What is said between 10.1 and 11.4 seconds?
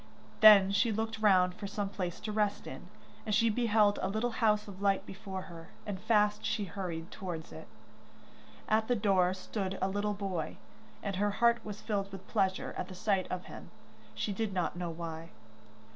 boy, and her